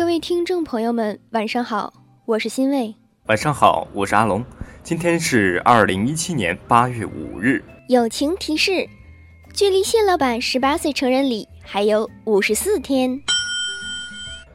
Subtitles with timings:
[0.00, 1.92] 各位听众朋友们，晚上好，
[2.24, 2.94] 我是欣慰。
[3.26, 4.42] 晚上好，我是阿龙。
[4.82, 7.62] 今天是二零一七年八月五日。
[7.88, 8.88] 友情提示：
[9.52, 13.20] 距离谢老板十八岁成人礼还有五十四天。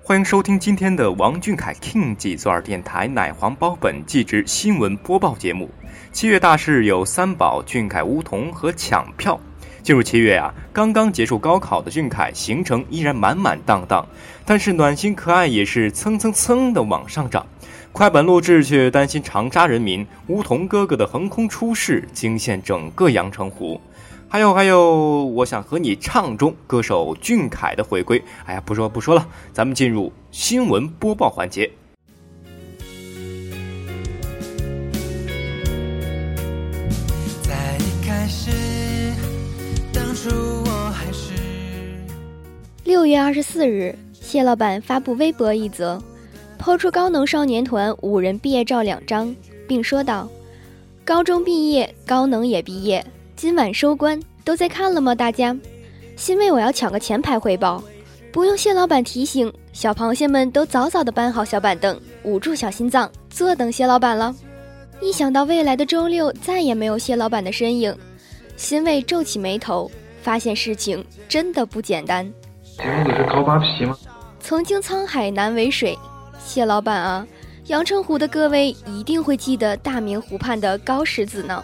[0.00, 5.68] 欢迎收听今天的王俊凯 King 记左耳电台奶黄包本季之新闻播报节目。
[6.12, 9.40] 七月大事有三宝：俊凯、梧桐和抢票。
[9.82, 14.06] 进入七月啊，刚刚结束高考的俊凯行程依然满满当当，
[14.46, 17.44] 但是暖心可爱也是蹭蹭蹭的往上涨。
[17.90, 23.80] 快本录制却担心长沙人民，梧桐哥哥的横空出世惊现整个阳澄湖。
[24.28, 28.22] 还有还有，我想和你唱中歌手俊凯的回归。
[28.46, 31.70] 哎呀，不说不说了，咱们进入新闻播报环节。
[43.12, 46.02] 月二十四日，谢老板发布微博一则，
[46.58, 49.36] 抛出高能少年团五人毕业照两张，
[49.68, 50.26] 并说道
[51.04, 53.04] ：“高中毕业，高能也毕业。”
[53.36, 55.14] 今晚收官，都在看了吗？
[55.14, 55.54] 大家，
[56.16, 57.84] 欣慰我要抢个前排汇报，
[58.32, 64.34] 不用谢老板提醒，小螃蟹们都早早的搬好小板凳，捂住小心脏，坐等谢老板了。
[65.02, 67.94] 一想到未来的周六再也没有谢老板的身影，
[68.56, 69.90] 欣慰皱起眉头，
[70.22, 72.32] 发现事情真的不简单。
[72.82, 73.96] 请问你是高扒皮吗？
[74.40, 75.96] 曾经沧海难为水，
[76.44, 77.24] 谢老板啊，
[77.66, 81.62] 阳澄湖的各位一定会记得大明湖畔的高石子呢。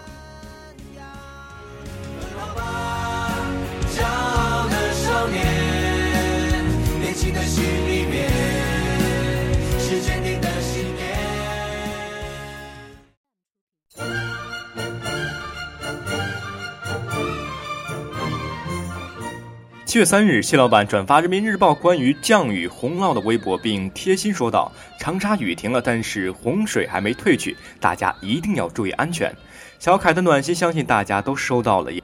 [19.88, 29.34] 七月三日，谢老板转发人民日报关于降雨洪涝的微博，并贴心说道：“长沙雨停了，但是洪水还没退去，大家一定要注意安全。”
[29.80, 32.02] 小凯的暖心，相信大家都收到了，也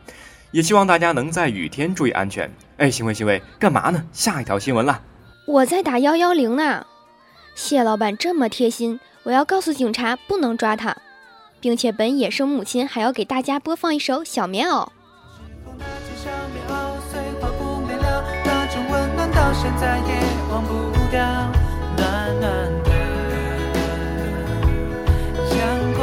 [0.52, 2.50] 也希望大家能在雨天注意安全。
[2.78, 4.02] 哎，行为行为，干嘛呢？
[4.14, 5.02] 下一条新闻了。
[5.46, 6.86] 我在打幺幺零呢。
[7.54, 10.96] 谢老板这么贴心，我要告诉警察不能抓他，
[11.60, 14.88] 并且本野生母亲还要给大家播放一首小棉袄。
[19.34, 20.10] 到现在也
[20.50, 20.70] 忘不
[21.10, 21.20] 掉
[21.96, 22.44] 暖暖
[22.84, 22.90] 的
[25.56, 25.58] 阳
[25.94, 26.02] 光。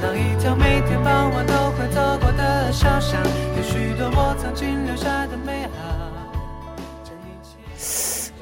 [0.00, 3.20] 当一条每天傍晚都会走过的小巷，
[3.56, 5.70] 有许多我曾经留下的美好。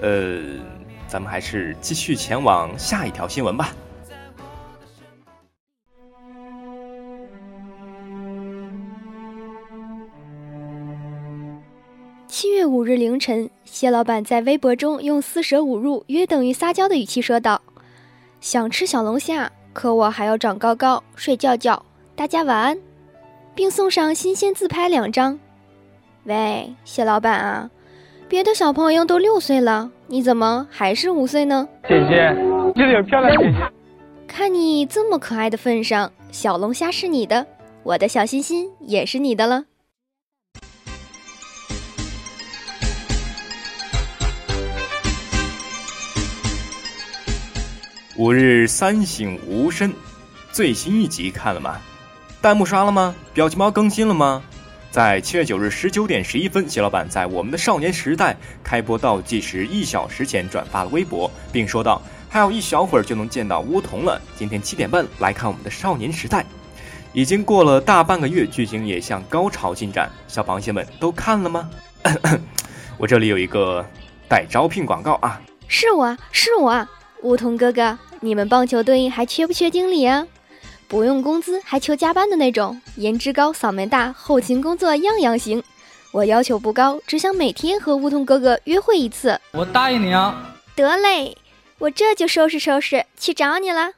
[0.02, 0.40] 呃，
[1.06, 3.70] 咱们还是继续前往下一条新闻吧。
[12.60, 17.62] 月五日凌晨，谢老板在微博中用四舍五入约等于撒娇的语气说道
[18.38, 21.82] ：“想吃小龙虾，可我还要长高高、睡觉觉。
[22.14, 22.78] 大家晚安，
[23.54, 25.40] 并送上新鲜自拍两张。”
[26.24, 27.70] 喂，谢老板啊，
[28.28, 31.66] 别的小朋友都六岁了，你怎么还是五岁呢？
[31.88, 32.36] 姐姐，
[32.76, 33.56] 这里有漂亮姐姐。
[34.28, 37.46] 看你这么可爱的份上，小龙虾是你的，
[37.84, 39.64] 我的小心心也是你的了。
[48.20, 49.90] 五日三省吾身，
[50.52, 51.80] 最新一集看了吗？
[52.42, 53.14] 弹幕刷了吗？
[53.32, 54.42] 表情包更新了吗？
[54.90, 64.20] 在七月九日十九点十一分，谢老板在我们的少年时代开播倒计时一小时前转发了微博，并说道：“还有一小会儿就能见到梧桐了。
[64.36, 66.44] 今天七点半来看我们的少年时代。”
[67.14, 70.12] 已经过了大半个月，剧情也向高潮进展。
[70.28, 71.70] 小螃蟹们都看了吗？
[72.98, 73.82] 我这里有一个
[74.28, 75.40] 带招聘广告啊！
[75.68, 76.86] 是我是我，
[77.22, 77.98] 梧桐哥哥。
[78.20, 80.26] 你们棒球队还缺不缺经理啊？
[80.86, 85.62] 不用工资还求加班的那种，颜值高、嗓门大、后勤工作样样行。
[86.12, 89.40] 我要求不高，只想每天和梧桐哥哥约会一次。
[89.52, 90.54] 我答应你啊！
[90.74, 91.36] 得嘞，
[91.78, 93.92] 我这就收拾收拾去找你了。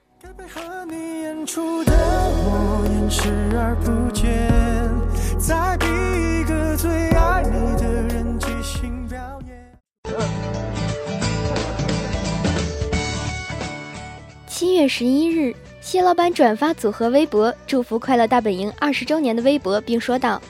[14.62, 15.52] 七月十一日。
[15.80, 20.40] 谢老板转发组合微博，祝福快乐大本营二十周年的微博，并说道：“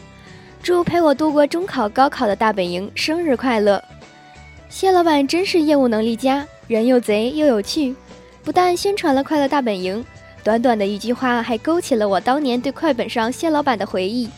[0.62, 3.82] 祝陪我度过中考、高考的大本营生日快乐！”
[4.68, 7.96] 谢老板真是业务能力佳，人又贼又有趣，
[8.44, 10.04] 不但宣传了快乐大本营，
[10.44, 14.28] 短短的一句话还勾起了我当年对快本上谢老板的回忆。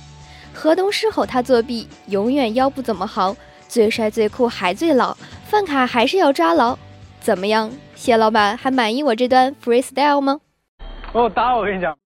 [0.52, 3.36] 河东狮吼他作弊，永远腰不怎么好，
[3.68, 5.16] 最帅最酷还最老，
[5.48, 6.78] 饭卡还是要抓牢。
[7.24, 10.40] 怎么样，谢老板还满意我这段 freestyle 吗？
[11.14, 11.96] 哦打我跟你讲。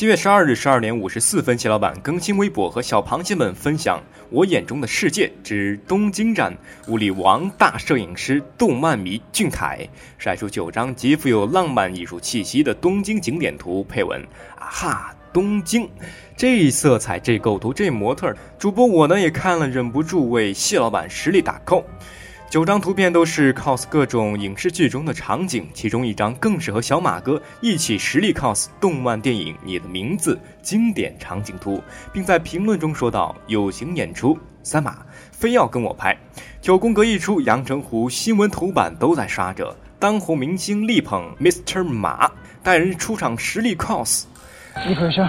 [0.00, 6.56] 七月十二日十二点五十四分，谢老板更新微博和小螃蟹们分享我眼中的世界之东京站，
[6.88, 9.86] 物理王大摄影师动漫迷俊凯
[10.16, 14.18] 晒出九张极富有浪漫艺术气息的东京景点图，配文
[14.58, 15.14] 啊哈。
[15.32, 15.88] 东京，
[16.34, 21.84] 这色彩，这构图，这模特，主播我呢也看了，忍不住为谢老板实力打 call。
[22.50, 31.80] 九张图片都是 cos 各种影视剧中的场景，其中一张更是和小马哥一起实力 cos 动漫电影《你的名字》经典场景图，
[32.12, 34.98] 并在评论中说道：“有型演出，三马
[35.30, 36.18] 非要跟我拍。”
[36.60, 42.28] 九宫格一出，阳澄湖新闻头版都在刷着，当红明星力捧 Mr 马，
[42.64, 44.24] 带人出场实力 cos。
[44.88, 45.22] 一会儿笑，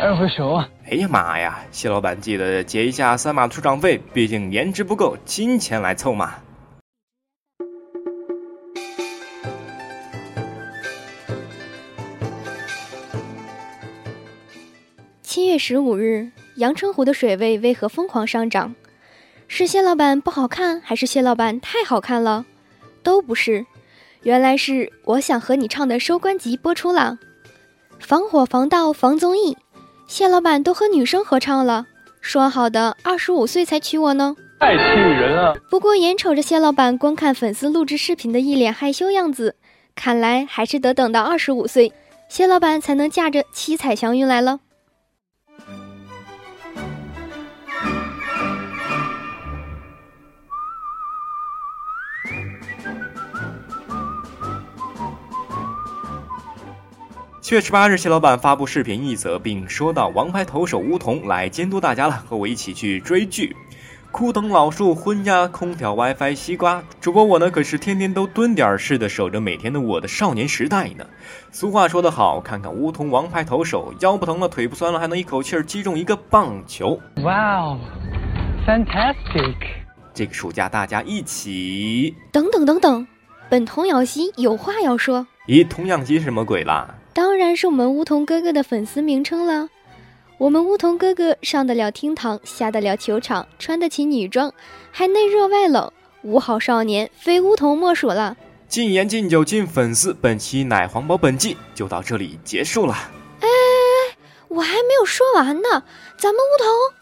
[0.00, 0.66] 二会儿熟啊！
[0.90, 6.32] 哎呀妈呀，谢老板记得结一下三马出场费，毕竟颜值不够，金钱来凑嘛。
[15.32, 18.74] 七月十五日，阳澄湖的水位为何疯狂上涨？
[19.48, 22.44] 是蟹老板不好看，还是蟹老板太好看了？
[23.02, 23.64] 都不是，
[24.24, 27.18] 原来是我想和你唱的收官集播出了。
[27.98, 29.56] 防火防盗防综艺，
[30.06, 31.86] 蟹老板都和女生合唱了，
[32.20, 35.56] 说好的二十五岁才娶我呢，太气人了。
[35.70, 39.56] 不过眼瞅着蟹老板观看粉丝录制视频的一脸害羞样子，
[39.94, 41.90] 看来还是得等到二十五岁，
[42.28, 44.60] 蟹老板才能驾着七彩祥云来了。
[57.52, 63.54] 七月十八日，谢老板发布视频一则，并说到：“王牌投手梧桐来监督大家了，和我一起去追剧。
[64.10, 66.82] 枯藤老树昏鸦，空调 WiFi 西瓜。
[66.98, 71.04] 主播我呢，可是天天都蹲点似的守着每天的我的少年时代呢。
[71.50, 76.98] 俗话说得好，看看梧桐王牌投手，腰不疼了，腿不酸了，还能一口气儿击中一个棒球。
[77.22, 77.78] 哇哦
[78.66, 79.56] ，fantastic！
[80.14, 82.14] 这个暑假大家一起……
[82.32, 83.06] 等等等等，
[83.50, 85.26] 本童瑶溪有话要说。
[85.46, 89.68] 咦，童养媳什么鬼啦？”当然是我们梧桐哥哥的粉丝名称了。
[90.38, 94.52] 我们梧桐哥哥上得了厅堂，下得了球场，穿得起女装，
[94.90, 98.36] 还内热外冷，五好少年非梧桐莫属了。
[98.66, 102.94] 禁言禁酒禁粉丝，本期奶黄包本季就到这里结束了。
[103.40, 103.48] 哎，
[104.48, 105.84] 我还没有说完呢，
[106.16, 107.01] 咱们梧桐。